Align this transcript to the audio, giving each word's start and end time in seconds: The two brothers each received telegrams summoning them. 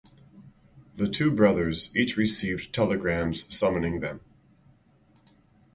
The 0.95 1.07
two 1.07 1.29
brothers 1.29 1.95
each 1.95 2.17
received 2.17 2.73
telegrams 2.73 3.45
summoning 3.55 3.99
them. 3.99 4.21